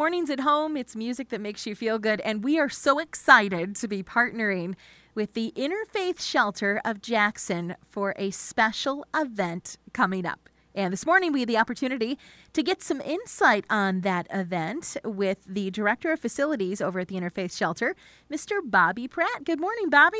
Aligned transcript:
Mornings 0.00 0.30
at 0.30 0.40
home, 0.40 0.78
it's 0.78 0.96
music 0.96 1.28
that 1.28 1.42
makes 1.42 1.66
you 1.66 1.74
feel 1.74 1.98
good. 1.98 2.22
And 2.22 2.42
we 2.42 2.58
are 2.58 2.70
so 2.70 2.98
excited 2.98 3.76
to 3.76 3.86
be 3.86 4.02
partnering 4.02 4.74
with 5.14 5.34
the 5.34 5.52
Interfaith 5.54 6.22
Shelter 6.22 6.80
of 6.86 7.02
Jackson 7.02 7.76
for 7.86 8.14
a 8.16 8.30
special 8.30 9.04
event 9.14 9.76
coming 9.92 10.24
up. 10.24 10.48
And 10.74 10.90
this 10.90 11.04
morning, 11.04 11.34
we 11.34 11.40
had 11.40 11.50
the 11.50 11.58
opportunity 11.58 12.18
to 12.54 12.62
get 12.62 12.82
some 12.82 13.02
insight 13.02 13.66
on 13.68 14.00
that 14.00 14.26
event 14.30 14.96
with 15.04 15.44
the 15.46 15.70
Director 15.70 16.12
of 16.12 16.20
Facilities 16.20 16.80
over 16.80 17.00
at 17.00 17.08
the 17.08 17.16
Interfaith 17.16 17.54
Shelter, 17.54 17.94
Mr. 18.32 18.60
Bobby 18.64 19.06
Pratt. 19.06 19.44
Good 19.44 19.60
morning, 19.60 19.90
Bobby. 19.90 20.16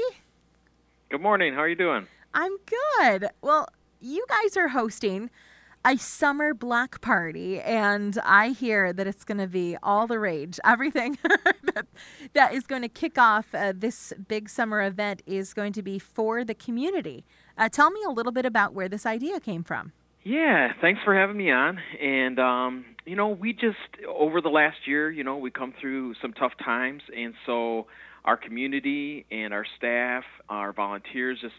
Good 1.09 1.23
morning. 1.23 1.55
How 1.55 1.61
are 1.61 1.69
you 1.69 1.75
doing? 1.75 2.07
I'm 2.35 2.53
good. 2.99 3.31
Well, 3.41 3.67
you 3.99 4.27
guys 4.29 4.59
are 4.59 4.69
hosting 4.69 5.31
a 5.85 5.97
summer 5.97 6.53
block 6.53 7.01
party, 7.01 7.61
and 7.61 8.19
I 8.25 8.51
hear 8.51 8.93
that 8.93 9.07
it's 9.07 9.25
going 9.25 9.39
to 9.39 9.47
be 9.47 9.77
all 9.83 10.07
the 10.07 10.19
rage. 10.19 10.61
Everything 10.65 11.19
that, 11.75 11.87
that 12.35 12.53
is 12.53 12.67
going 12.67 12.83
to 12.83 12.89
kick 12.89 13.19
off 13.19 13.55
uh, 13.55 13.73
this 13.75 14.13
big 14.29 14.49
summer 14.49 14.83
event 14.83 15.23
is 15.27 15.55
going 15.55 15.73
to 15.75 15.83
be 15.83 15.99
for 15.99 16.45
the 16.45 16.55
community. 16.55 17.25
Uh, 17.57 17.69
tell 17.69 17.91
me 17.91 18.01
a 18.07 18.11
little 18.11 18.33
bit 18.33 18.45
about 18.45 18.75
where 18.75 18.89
this 18.89 19.07
idea 19.07 19.41
came 19.41 19.65
from. 19.65 19.93
Yeah, 20.23 20.73
thanks 20.83 21.01
for 21.03 21.15
having 21.15 21.37
me 21.37 21.51
on. 21.51 21.79
And 22.01 22.39
um, 22.39 22.85
you 23.07 23.17
know, 23.17 23.29
we 23.29 23.55
just 23.55 23.79
over 24.07 24.41
the 24.43 24.51
last 24.51 24.87
year, 24.87 25.11
you 25.11 25.25
know, 25.25 25.39
we 25.39 25.51
come 25.51 25.73
through 25.81 26.15
some 26.21 26.35
tough 26.35 26.53
times, 26.63 27.03
and 27.17 27.33
so 27.47 27.87
our 28.25 28.37
community 28.37 29.25
and 29.31 29.55
our 29.55 29.65
staff, 29.79 30.25
our 30.51 30.73
volunteers, 30.75 31.39
just 31.41 31.55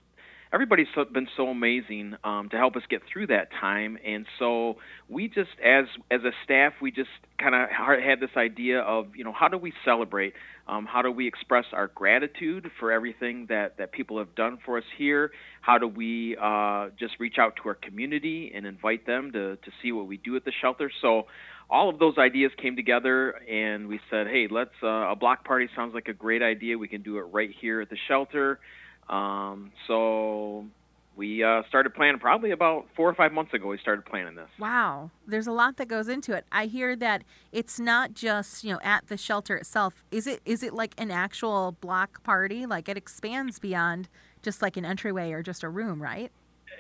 everybody's 0.54 0.88
been 1.14 1.28
so 1.38 1.48
amazing 1.48 2.16
um, 2.24 2.50
to 2.50 2.58
help 2.58 2.76
us 2.76 2.84
get 2.90 3.02
through 3.12 3.28
that 3.28 3.50
time. 3.60 3.98
And 4.06 4.26
so 4.38 4.78
we 5.10 5.28
just, 5.28 5.50
as 5.64 5.86
as 6.10 6.22
a 6.24 6.32
staff, 6.44 6.74
we 6.82 6.92
just 6.92 7.10
kind 7.40 7.56
of 7.56 7.70
had 7.70 8.20
this 8.20 8.32
idea 8.36 8.82
of, 8.82 9.16
you 9.16 9.24
know, 9.24 9.34
how 9.34 9.48
do 9.48 9.58
we 9.58 9.74
celebrate? 9.86 10.34
Um, 10.68 10.86
how 10.86 11.02
do 11.02 11.12
we 11.12 11.28
express 11.28 11.66
our 11.74 11.88
gratitude 11.88 12.70
for 12.80 12.92
everything 12.92 13.48
that 13.50 13.78
that 13.78 13.92
people 13.92 14.18
have 14.18 14.36
done 14.36 14.58
for 14.66 14.78
us 14.78 14.84
here? 14.98 15.32
How 15.62 15.78
do 15.78 15.88
we 15.88 16.38
uh, 16.42 16.90
just 17.00 17.14
reach 17.20 17.36
out 17.40 17.56
to 17.64 17.70
our 17.70 17.76
community 17.76 18.52
and 18.54 18.66
invite 18.66 19.06
them 19.08 19.32
to 19.32 19.56
to 19.56 19.72
see 19.82 19.92
what 19.92 20.08
we 20.08 20.18
do 20.18 20.36
at 20.36 20.46
the 20.46 20.54
shelter? 20.62 20.92
So 21.02 21.28
all 21.70 21.90
of 21.90 22.00
those 22.00 22.18
ideas 22.18 22.52
came 22.62 22.76
together 22.76 23.32
and 23.50 23.88
we 23.88 23.98
said 24.10 24.28
hey 24.28 24.46
let's 24.52 24.76
uh, 24.84 25.10
a 25.10 25.16
block 25.16 25.46
party 25.46 25.70
sounds 25.74 25.94
like 25.94 26.10
a 26.10 26.14
great 26.14 26.42
idea 26.42 26.78
we 26.78 26.90
can 26.90 27.02
do 27.02 27.18
it 27.18 27.22
right 27.22 27.50
here 27.62 27.80
at 27.80 27.90
the 27.90 27.96
shelter 28.10 28.60
um, 29.12 29.72
so 29.88 30.66
we 31.16 31.44
uh, 31.44 31.64
started 31.68 31.94
planning 31.94 32.20
probably 32.20 32.52
about 32.52 32.88
four 32.96 33.10
or 33.10 33.14
five 33.14 33.34
months 33.34 33.54
ago. 33.54 33.68
We 33.68 33.78
started 33.78 34.06
planning 34.06 34.36
this. 34.36 34.48
Wow, 34.58 35.12
there's 35.28 35.48
a 35.48 35.52
lot 35.52 35.78
that 35.78 35.88
goes 35.88 36.08
into 36.08 36.34
it. 36.34 36.46
I 36.52 36.66
hear 36.66 36.96
that 36.96 37.24
it's 37.52 37.80
not 37.80 38.14
just 38.14 38.64
you 38.64 38.72
know 38.72 38.80
at 38.84 39.08
the 39.08 39.18
shelter 39.18 39.58
itself. 39.58 40.04
Is 40.10 40.26
it 40.26 40.42
is 40.46 40.64
it 40.64 40.74
like 40.74 40.94
an 40.98 41.12
actual 41.12 41.74
block 41.82 42.24
party? 42.24 42.66
Like 42.66 42.88
it 42.88 42.98
expands 42.98 43.60
beyond 43.60 44.08
just 44.42 44.62
like 44.62 44.78
an 44.78 44.86
entryway 44.86 45.32
or 45.32 45.44
just 45.44 45.64
a 45.64 45.70
room, 45.70 46.02
right? 46.02 46.32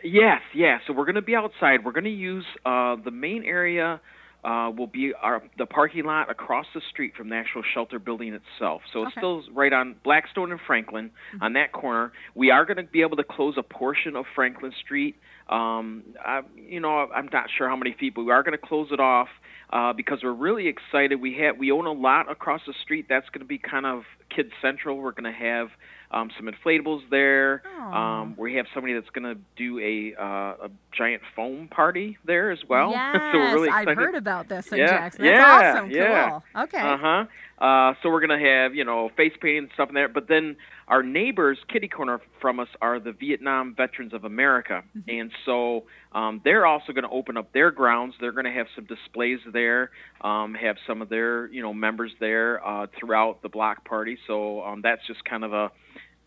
Yes, 0.03 0.41
yeah. 0.55 0.79
So 0.87 0.93
we're 0.93 1.05
going 1.05 1.15
to 1.15 1.21
be 1.21 1.35
outside. 1.35 1.85
We're 1.85 1.91
going 1.91 2.05
to 2.05 2.09
use 2.09 2.45
uh, 2.65 2.95
the 2.95 3.11
main 3.11 3.43
area 3.43 4.02
uh, 4.44 4.72
will 4.75 4.88
be 4.88 5.14
our 5.20 5.44
the 5.58 5.66
parking 5.66 6.06
lot 6.06 6.31
across 6.31 6.66
the 6.73 6.81
street 6.89 7.14
from 7.16 7.30
the 7.30 7.36
actual 7.36 7.61
shelter 7.73 8.00
building 8.00 8.34
itself. 8.34 8.81
So 8.92 9.03
it's 9.03 9.11
still 9.17 9.44
right 9.53 9.72
on 9.72 9.95
Blackstone 10.03 10.52
and 10.52 10.59
Franklin 10.66 11.11
mm-hmm. 11.33 11.44
on 11.44 11.53
that 11.53 11.72
corner. 11.72 12.11
We 12.33 12.50
are 12.50 12.66
going 12.66 12.78
to 12.78 12.83
be 12.83 13.02
able 13.02 13.17
to 13.17 13.23
close 13.23 13.56
a 13.58 13.64
portion 13.64 14.16
of 14.16 14.25
Franklin 14.33 14.73
Street. 14.83 15.16
Um, 15.48 16.03
I, 16.23 16.42
you 16.56 16.80
know, 16.80 16.89
I'm 16.89 17.30
not 17.31 17.50
sure 17.56 17.70
how 17.70 17.75
many 17.75 17.95
feet, 18.00 18.16
but 18.16 18.23
we 18.23 18.31
are 18.31 18.42
going 18.42 18.58
to 18.58 18.66
close 18.66 18.88
it 18.92 19.00
off 19.00 19.28
uh, 19.72 19.94
because 19.94 20.20
we're 20.23 20.33
really 20.33 20.67
excited. 20.67 21.22
We 21.22 21.38
have 21.42 21.58
we 21.58 21.72
own 21.72 21.86
a 21.86 21.92
lot 21.92 22.31
across 22.31 22.61
the 22.66 22.73
street. 22.81 23.05
That's 23.08 23.30
going 23.30 23.42
to 23.42 23.48
be 23.48 23.58
kind 23.58 23.86
of 23.86 24.03
kid 24.36 24.52
central. 24.61 24.98
We're 24.98 25.11
going 25.11 25.31
to 25.31 25.39
have 25.39 25.67
um, 26.12 26.30
some 26.38 26.48
inflatables 26.48 27.02
there. 27.09 27.64
Um, 27.80 28.36
we 28.38 28.56
have 28.56 28.66
somebody 28.73 28.94
that's 28.94 29.09
going 29.09 29.36
to 29.36 29.42
do 29.55 29.80
a 29.80 30.22
uh, 30.22 30.66
a 30.66 30.70
giant 30.92 31.22
foam 31.36 31.67
party 31.70 32.17
there 32.26 32.52
as 32.52 32.60
well. 32.67 32.92
Yes, 32.92 33.16
so 33.32 33.38
we're 33.38 33.54
really 33.54 33.67
excited. 33.70 33.89
I've 33.89 33.98
heard 33.98 34.16
about 34.16 34.48
this 34.50 34.71
in 34.71 34.80
yeah, 34.80 34.88
Jackson. 34.88 35.26
That's 35.26 35.38
yeah, 35.38 35.73
awesome. 35.73 35.92
Yeah. 35.92 36.30
Cool. 36.30 36.64
Okay. 36.64 36.80
Uh 36.80 36.98
huh. 36.98 37.26
Uh, 37.61 37.94
so 38.02 38.10
we're 38.10 38.22
gonna 38.22 38.39
have 38.39 38.73
you 38.73 38.83
know 38.83 39.11
face 39.16 39.33
painting 39.39 39.60
and 39.60 39.70
stuff 39.76 39.89
in 39.89 39.95
there, 39.95 40.10
but 40.10 40.27
then 40.27 40.55
our 40.88 41.04
neighbors, 41.04 41.60
kitty 41.72 41.88
corner 41.88 42.20
from 42.42 42.60
us, 42.60 42.67
are 42.82 42.99
the 42.99 43.11
Vietnam 43.11 43.76
Veterans 43.77 44.14
of 44.14 44.23
America, 44.23 44.83
mm-hmm. 44.98 45.10
and 45.10 45.32
so 45.45 45.83
um, 46.11 46.42
they're 46.44 46.66
also 46.66 46.92
going 46.92 47.04
to 47.04 47.11
open 47.11 47.38
up 47.38 47.54
their 47.54 47.70
grounds. 47.70 48.16
They're 48.20 48.32
going 48.32 48.45
to 48.45 48.52
have 48.52 48.66
some 48.76 48.86
displays 48.86 49.39
there, 49.54 49.92
um, 50.21 50.55
have 50.55 50.77
some 50.88 51.04
of 51.04 51.10
their 51.10 51.48
you 51.54 51.61
know 51.61 51.71
members 51.71 52.11
there 52.20 52.66
uh, 52.66 52.88
throughout 53.00 53.44
the 53.44 53.50
block 53.50 53.86
party. 53.86 54.17
So 54.26 54.64
um, 54.64 54.82
that's 54.82 55.05
just 55.05 55.23
kind 55.23 55.44
of 55.44 55.54
a 55.54 55.70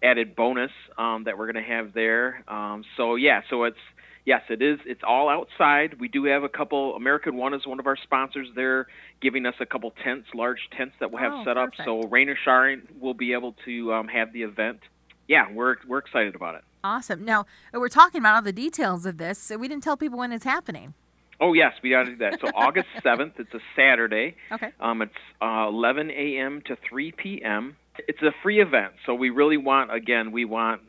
added 0.05 0.37
bonus 0.37 0.71
um, 0.99 1.25
that 1.25 1.37
we're 1.37 1.51
going 1.51 1.65
to 1.65 1.71
have 1.71 1.95
there. 1.95 2.45
Um, 2.47 2.85
so 2.97 3.17
yeah, 3.17 3.41
so 3.51 3.65
it's 3.65 3.77
yes, 4.25 4.43
it 4.49 4.63
is. 4.63 4.79
It's 4.85 5.03
all 5.07 5.29
outside. 5.29 6.01
We 6.01 6.09
do 6.09 6.25
have 6.25 6.43
a 6.43 6.49
couple. 6.49 6.95
American 6.97 7.37
One 7.37 7.55
is 7.55 7.67
one 7.67 7.79
of 7.79 7.87
our 7.87 7.97
sponsors. 7.97 8.49
They're 8.55 8.87
giving 9.21 9.47
us 9.47 9.55
a 9.61 9.67
couple 9.67 9.93
tents, 10.03 10.29
large 10.35 10.69
tents 10.77 10.95
that 11.01 11.11
we'll 11.11 11.23
have 11.23 11.33
oh, 11.33 11.45
set 11.45 11.57
perfect. 11.57 11.81
up. 11.81 11.87
So 11.87 12.03
rain 12.09 12.29
or 12.29 12.37
shine, 12.37 12.87
we'll 13.01 13.15
be 13.15 13.33
able 13.33 13.55
to 13.65 13.93
um, 13.93 14.09
have 14.09 14.33
the 14.33 14.43
event. 14.43 14.81
Yeah, 15.29 15.51
we're 15.53 15.77
we're 15.87 15.99
excited 15.99 16.35
about 16.35 16.57
it. 16.57 16.63
Awesome. 16.83 17.25
Now 17.25 17.47
we're 17.73 17.89
talking 17.89 18.21
about 18.21 18.37
all 18.37 18.43
the 18.43 18.53
details 18.53 19.07
of 19.07 19.19
this. 19.19 19.39
So 19.39 19.57
we 19.57 19.69
didn't 19.69 19.83
tell 19.83 19.97
people 19.97 20.19
when 20.19 20.33
it's 20.33 20.45
happening. 20.45 20.95
Oh 21.41 21.53
yes, 21.53 21.73
we 21.83 21.91
got 21.91 22.05
to 22.05 22.11
do 22.11 22.17
that. 22.19 22.41
So 22.41 22.49
August 22.55 22.89
seventh, 23.03 23.35
it's 23.39 23.53
a 23.55 23.61
Saturday. 23.75 24.37
Okay. 24.53 24.71
Um, 24.81 25.03
it's 25.03 25.13
uh, 25.43 25.67
11 25.69 26.11
a.m. 26.11 26.63
to 26.67 26.77
3 26.89 27.13
p.m 27.13 27.77
it's 28.09 28.23
a 28.23 28.33
free 28.43 28.61
event, 28.61 28.95
so 29.07 29.15
we 29.15 29.31
really 29.31 29.57
want 29.57 29.95
again 29.95 30.33
we 30.33 30.45
want 30.45 30.83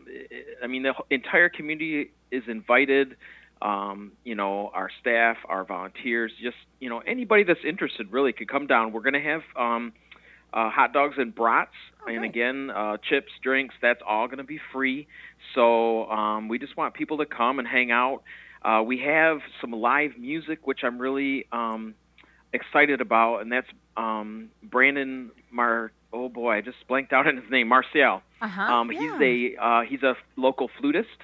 I 0.63 0.67
mean 0.67 0.83
the 0.83 0.93
entire 1.09 1.49
community 1.49 2.11
is 2.35 2.43
invited. 2.47 3.15
Um, 3.61 4.11
you 4.23 4.35
know, 4.35 4.69
our 4.73 4.89
staff, 4.99 5.37
our 5.47 5.63
volunteers, 5.63 6.31
just 6.41 6.57
you 6.79 6.89
know 6.89 6.99
anybody 6.99 7.43
that's 7.43 7.61
interested 7.67 8.11
really 8.11 8.33
could 8.33 8.49
come 8.49 8.67
down. 8.67 8.91
We're 8.91 9.01
going 9.01 9.13
to 9.13 9.21
have 9.21 9.41
um, 9.55 9.93
uh, 10.53 10.69
hot 10.69 10.93
dogs 10.93 11.15
and 11.17 11.33
brats, 11.33 11.71
okay. 12.03 12.15
and 12.15 12.25
again 12.25 12.69
uh, 12.69 12.97
chips, 12.97 13.31
drinks. 13.41 13.73
That's 13.81 14.01
all 14.07 14.27
going 14.27 14.39
to 14.39 14.43
be 14.43 14.59
free. 14.73 15.07
So 15.53 16.09
um, 16.09 16.47
we 16.47 16.59
just 16.59 16.75
want 16.75 16.93
people 16.93 17.17
to 17.19 17.25
come 17.25 17.59
and 17.59 17.67
hang 17.67 17.91
out. 17.91 18.23
Uh, 18.63 18.81
we 18.81 18.99
have 18.99 19.39
some 19.61 19.71
live 19.71 20.11
music, 20.19 20.67
which 20.67 20.79
I'm 20.83 20.99
really 20.99 21.45
um, 21.51 21.95
excited 22.51 22.99
about, 22.99 23.39
and 23.39 23.51
that's 23.51 23.67
um, 23.95 24.49
Brandon 24.63 25.31
Mar 25.49 25.91
oh 26.15 26.29
boy, 26.29 26.57
I 26.57 26.61
just 26.61 26.77
blanked 26.87 27.13
out 27.13 27.27
on 27.27 27.35
his 27.35 27.49
name, 27.51 27.67
Marcial. 27.67 28.21
Uh-huh, 28.41 28.61
um, 28.61 28.91
yeah. 28.91 28.99
He's 28.99 29.55
a 29.59 29.63
uh, 29.63 29.81
he's 29.81 30.03
a 30.03 30.15
local 30.37 30.69
flutist, 30.79 31.19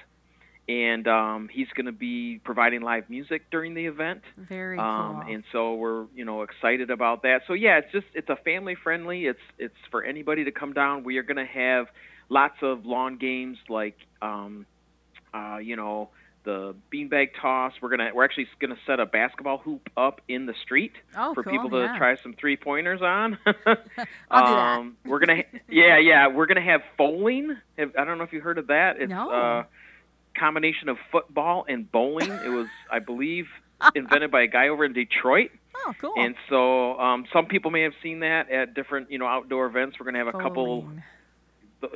and 0.72 1.06
um, 1.06 1.48
he's 1.52 1.68
going 1.74 1.86
to 1.86 1.92
be 1.92 2.40
providing 2.44 2.80
live 2.80 3.10
music 3.10 3.50
during 3.50 3.74
the 3.74 3.84
event. 3.84 4.22
Very 4.38 4.78
um, 4.78 5.20
cool. 5.22 5.34
And 5.34 5.44
so 5.52 5.74
we're 5.74 6.06
you 6.14 6.24
know 6.24 6.42
excited 6.42 6.90
about 6.90 7.22
that. 7.22 7.42
So 7.46 7.52
yeah, 7.52 7.78
it's 7.78 7.92
just 7.92 8.06
it's 8.14 8.30
a 8.30 8.36
family 8.36 8.74
friendly. 8.74 9.26
It's 9.26 9.40
it's 9.58 9.76
for 9.90 10.02
anybody 10.02 10.44
to 10.44 10.50
come 10.50 10.72
down. 10.72 11.04
We 11.04 11.18
are 11.18 11.22
going 11.22 11.36
to 11.36 11.52
have 11.52 11.88
lots 12.30 12.56
of 12.62 12.86
lawn 12.86 13.18
games 13.18 13.58
like 13.68 13.96
um, 14.22 14.64
uh, 15.34 15.58
you 15.58 15.76
know 15.76 16.08
the 16.44 16.74
beanbag 16.90 17.30
toss. 17.40 17.74
We're 17.82 17.90
gonna 17.90 18.10
we're 18.14 18.24
actually 18.24 18.48
gonna 18.58 18.78
set 18.86 18.98
a 18.98 19.04
basketball 19.04 19.58
hoop 19.58 19.90
up 19.94 20.22
in 20.26 20.46
the 20.46 20.54
street 20.62 20.92
oh, 21.16 21.34
for 21.34 21.42
cool, 21.42 21.52
people 21.52 21.70
to 21.70 21.80
yeah. 21.80 21.98
try 21.98 22.16
some 22.16 22.32
three 22.32 22.56
pointers 22.56 23.02
on. 23.02 23.38
I'll 24.30 24.46
do 24.46 24.52
um, 24.52 24.96
we're 25.04 25.18
gonna 25.18 25.42
yeah 25.68 25.98
yeah 25.98 26.28
we're 26.28 26.46
gonna 26.46 26.62
have. 26.62 26.80
Have, 26.98 27.90
I 27.98 28.04
don't 28.04 28.16
know 28.16 28.24
if 28.24 28.32
you 28.32 28.40
heard 28.40 28.58
of 28.58 28.68
that. 28.68 28.96
It's 28.98 29.10
No. 29.10 29.30
uh, 29.30 29.64
combination 30.38 30.88
of 30.88 30.96
football 31.10 31.64
and 31.68 31.90
bowling. 31.90 32.28
it 32.44 32.48
was 32.48 32.68
I 32.90 32.98
believe 32.98 33.46
invented 33.94 34.30
by 34.30 34.42
a 34.42 34.46
guy 34.46 34.68
over 34.68 34.84
in 34.84 34.92
Detroit. 34.92 35.50
Oh, 35.86 35.94
cool. 36.00 36.14
And 36.16 36.34
so 36.48 36.98
um, 37.00 37.24
some 37.32 37.46
people 37.46 37.70
may 37.70 37.82
have 37.82 37.94
seen 38.02 38.20
that 38.20 38.50
at 38.50 38.74
different 38.74 39.10
you 39.10 39.18
know 39.18 39.26
outdoor 39.26 39.66
events. 39.66 39.96
We're 39.98 40.06
gonna 40.06 40.18
have 40.18 40.28
a 40.28 40.32
couple. 40.32 40.88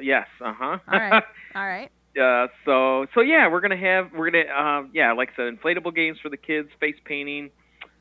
Yes, 0.02 0.26
uh 0.40 0.52
huh. 0.52 0.78
All 0.90 0.98
right. 0.98 1.22
All 1.54 1.66
right. 1.66 1.90
uh, 2.20 2.48
so 2.64 3.06
so 3.14 3.20
yeah, 3.20 3.48
we're 3.48 3.60
gonna 3.60 3.76
have 3.76 4.10
we're 4.12 4.30
gonna 4.30 4.48
um, 4.52 4.90
yeah, 4.92 5.12
like 5.12 5.30
I 5.34 5.36
said, 5.36 5.56
inflatable 5.58 5.94
games 5.94 6.18
for 6.20 6.28
the 6.28 6.36
kids, 6.36 6.68
face 6.80 6.96
painting, 7.04 7.50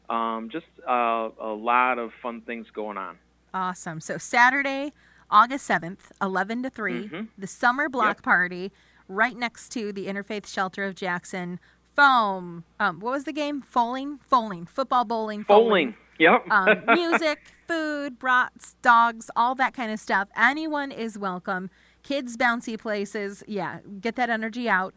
um, 0.10 0.50
just 0.52 0.66
uh, 0.88 1.30
a 1.40 1.54
lot 1.56 2.00
of 2.00 2.12
fun 2.24 2.42
things 2.42 2.66
going 2.74 2.98
on. 2.98 3.18
Awesome. 3.54 4.02
So 4.02 4.18
Saturday, 4.18 4.94
August 5.30 5.70
7th, 5.70 6.12
11 6.22 6.64
to 6.64 6.70
3, 6.70 7.08
Mhm. 7.08 7.28
the 7.38 7.48
summer 7.48 7.88
block 7.88 8.18
Yep. 8.18 8.24
party 8.24 8.72
right 9.08 9.36
next 9.38 9.70
to 9.74 9.92
the 9.94 10.08
Interfaith 10.08 10.48
Shelter 10.48 10.84
of 10.84 10.96
Jackson. 10.96 11.60
Foam. 11.96 12.66
Um, 12.80 13.00
what 13.00 13.12
was 13.12 13.24
the 13.24 13.32
game? 13.34 13.62
Fowling? 13.62 14.20
Fowling. 14.28 14.66
Football, 14.66 15.06
bowling, 15.06 15.44
Bowling. 15.44 15.96
Yep. 16.20 16.46
um, 16.50 16.84
music, 16.88 17.40
food, 17.68 18.20
brats, 18.20 18.76
dogs, 18.82 19.30
all 19.36 19.56
that 19.56 19.74
kind 19.74 19.92
of 19.92 20.00
stuff. 20.00 20.28
Anyone 20.38 20.92
is 20.92 21.18
welcome. 21.18 21.70
kids 22.04 22.38
bouncy 22.38 22.78
places. 22.78 23.44
Yeah, 23.48 23.80
get 24.02 24.16
that 24.18 24.30
energy 24.30 24.68
out. 24.70 24.94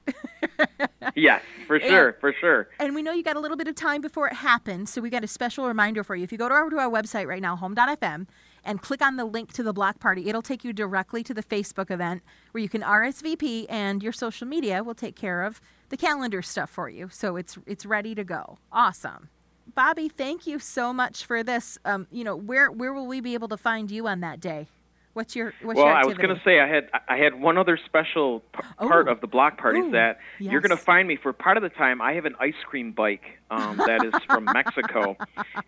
yes, 1.14 1.43
for 1.66 1.78
sure, 1.81 2.16
for 2.20 2.32
sure. 2.40 2.69
And 2.78 2.94
we 2.94 3.02
know 3.02 3.12
you 3.12 3.22
got 3.22 3.37
a 3.37 3.40
little 3.40 3.56
bit 3.56 3.69
of 3.69 3.75
time 3.75 4.00
before 4.00 4.26
it 4.28 4.34
happens, 4.34 4.90
so 4.90 5.00
we 5.00 5.08
got 5.11 5.25
a 5.25 5.28
special 5.28 5.66
reminder 5.66 6.02
for 6.04 6.16
you. 6.16 6.25
If 6.25 6.32
you 6.32 6.38
go 6.38 6.49
to 6.49 6.54
our, 6.54 6.69
to 6.69 6.78
our 6.78 6.90
website 6.90 7.26
right 7.26 7.43
now, 7.43 7.56
home.fm, 7.56 8.26
and 8.64 8.82
click 8.82 9.02
on 9.02 9.16
the 9.16 9.25
link 9.25 9.52
to 9.52 9.62
the 9.62 9.72
block 9.72 10.00
party, 10.00 10.28
it'll 10.28 10.43
take 10.43 10.64
you 10.64 10.72
directly 10.72 11.22
to 11.25 11.34
the 11.34 11.43
Facebook 11.43 11.90
event 11.90 12.22
where 12.52 12.62
you 12.62 12.69
can 12.69 12.82
RSVP, 12.82 13.66
and 13.69 14.02
your 14.02 14.12
social 14.12 14.46
media 14.46 14.82
will 14.82 14.94
take 14.94 15.16
care 15.16 15.43
of 15.43 15.60
the 15.88 15.96
calendar 15.96 16.43
stuff 16.43 16.70
for 16.70 16.88
you. 16.88 17.08
So 17.10 17.37
it's 17.37 17.58
it's 17.66 17.87
ready 17.87 18.14
to 18.14 18.25
go. 18.25 18.58
Awesome. 18.72 19.28
Bobby, 19.75 20.08
thank 20.08 20.46
you 20.46 20.58
so 20.58 20.93
much 20.93 21.25
for 21.25 21.43
this. 21.43 21.78
Um, 21.84 22.06
you 22.10 22.25
know, 22.25 22.37
where 22.37 22.70
where 22.70 22.93
will 22.93 23.06
we 23.06 23.20
be 23.20 23.34
able 23.34 23.49
to 23.49 23.56
find 23.56 23.90
you 23.90 24.06
on 24.06 24.20
that 24.20 24.40
day? 24.40 24.69
What's 25.14 25.34
your 25.34 25.52
what's 25.62 25.76
well, 25.76 25.87
your 25.87 25.94
I 25.94 26.05
was 26.05 26.16
going 26.16 26.34
to 26.34 26.40
say 26.44 26.60
I 26.60 26.69
had 26.69 26.90
I 27.08 27.16
had 27.16 27.40
one 27.40 27.58
other 27.58 27.78
special 27.87 28.40
p- 28.40 28.60
Oh. 28.78 28.87
part 28.87 29.08
of 29.08 29.20
the 29.20 29.26
block 29.26 29.58
party 29.58 29.81
Ooh, 29.81 29.90
that 29.90 30.19
you're 30.38 30.60
going 30.60 30.76
to 30.76 30.84
find 30.84 31.08
me 31.08 31.16
for 31.20 31.32
part 31.32 31.56
of 31.56 31.62
the 31.64 31.69
time. 31.69 32.00
I 32.00 32.12
have 32.12 32.25
an 32.26 32.37
ice 32.38 32.55
cream 32.64 32.93
bike 32.93 33.25
um, 33.50 33.78
that 33.78 34.05
is 34.05 34.14
from 34.26 34.44
Mexico, 34.52 35.16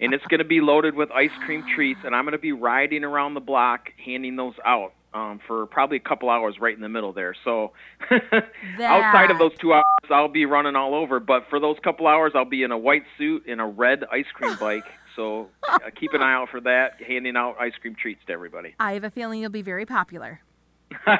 and 0.00 0.14
it's 0.14 0.25
going 0.26 0.38
to 0.38 0.44
be 0.44 0.60
loaded 0.60 0.94
with 0.94 1.10
ice 1.10 1.31
cream 1.44 1.64
treats, 1.75 2.00
and 2.04 2.14
I'm 2.14 2.25
going 2.25 2.32
to 2.32 2.38
be 2.38 2.52
riding 2.52 3.02
around 3.02 3.34
the 3.34 3.40
block 3.40 3.88
handing 4.04 4.37
those 4.37 4.54
out. 4.64 4.92
Um, 5.12 5.40
for 5.44 5.66
probably 5.66 5.96
a 5.96 6.00
couple 6.08 6.30
hours 6.30 6.60
right 6.60 6.72
in 6.72 6.80
the 6.80 6.88
middle 6.88 7.12
there. 7.12 7.34
So 7.42 7.72
outside 8.80 9.32
of 9.32 9.40
those 9.40 9.50
two 9.58 9.72
hours, 9.72 9.82
I'll 10.08 10.28
be 10.28 10.46
running 10.46 10.76
all 10.76 10.94
over. 10.94 11.18
But 11.18 11.48
for 11.50 11.58
those 11.58 11.78
couple 11.82 12.06
hours, 12.06 12.30
I'll 12.36 12.44
be 12.44 12.62
in 12.62 12.70
a 12.70 12.78
white 12.78 13.02
suit 13.18 13.44
and 13.48 13.60
a 13.60 13.64
red 13.64 14.04
ice 14.12 14.26
cream 14.32 14.56
bike. 14.60 14.84
So 15.16 15.48
uh, 15.68 15.78
keep 15.98 16.12
an 16.12 16.22
eye 16.22 16.34
out 16.34 16.48
for 16.48 16.60
that, 16.60 17.02
handing 17.02 17.36
out 17.36 17.56
ice 17.58 17.72
cream 17.80 17.96
treats 17.96 18.20
to 18.28 18.32
everybody. 18.32 18.76
I 18.78 18.92
have 18.92 19.02
a 19.02 19.10
feeling 19.10 19.40
you'll 19.40 19.50
be 19.50 19.62
very 19.62 19.84
popular. 19.84 20.42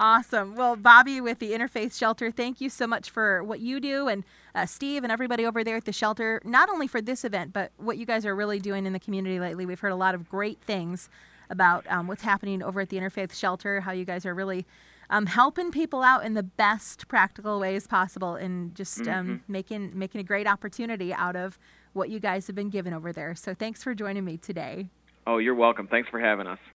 Awesome. 0.00 0.54
Well, 0.54 0.76
Bobby 0.76 1.20
with 1.20 1.40
the 1.40 1.50
Interfaith 1.50 1.96
Shelter, 1.96 2.30
thank 2.30 2.60
you 2.60 2.70
so 2.70 2.86
much 2.86 3.10
for 3.10 3.42
what 3.42 3.58
you 3.60 3.80
do, 3.80 4.06
and 4.06 4.22
uh, 4.54 4.66
Steve 4.66 5.02
and 5.02 5.10
everybody 5.10 5.44
over 5.44 5.64
there 5.64 5.76
at 5.76 5.86
the 5.86 5.92
shelter, 5.92 6.40
not 6.44 6.68
only 6.68 6.86
for 6.86 7.00
this 7.00 7.24
event, 7.24 7.52
but 7.52 7.72
what 7.78 7.98
you 7.98 8.06
guys 8.06 8.24
are 8.24 8.34
really 8.34 8.60
doing 8.60 8.86
in 8.86 8.92
the 8.92 9.00
community 9.00 9.40
lately. 9.40 9.66
We've 9.66 9.80
heard 9.80 9.92
a 9.92 9.96
lot 9.96 10.14
of 10.14 10.28
great 10.28 10.60
things 10.60 11.08
about 11.50 11.86
um, 11.88 12.06
what's 12.06 12.22
happening 12.22 12.62
over 12.62 12.80
at 12.80 12.88
the 12.88 12.96
Interfaith 12.96 13.34
Shelter, 13.34 13.80
how 13.80 13.92
you 13.92 14.04
guys 14.04 14.26
are 14.26 14.34
really 14.34 14.66
um, 15.10 15.26
helping 15.26 15.70
people 15.70 16.02
out 16.02 16.24
in 16.24 16.34
the 16.34 16.42
best 16.42 17.08
practical 17.08 17.58
ways 17.58 17.86
possible, 17.86 18.34
and 18.34 18.74
just 18.74 19.08
um, 19.08 19.42
making 19.48 19.98
making 19.98 20.20
a 20.20 20.24
great 20.24 20.46
opportunity 20.46 21.12
out 21.14 21.36
of 21.36 21.58
what 21.94 22.10
you 22.10 22.20
guys 22.20 22.46
have 22.46 22.56
been 22.56 22.70
given 22.70 22.92
over 22.92 23.12
there. 23.12 23.34
So, 23.34 23.54
thanks 23.54 23.82
for 23.82 23.94
joining 23.94 24.24
me 24.24 24.36
today. 24.36 24.88
Oh, 25.26 25.38
you're 25.38 25.54
welcome. 25.54 25.86
Thanks 25.86 26.08
for 26.08 26.20
having 26.20 26.46
us. 26.46 26.58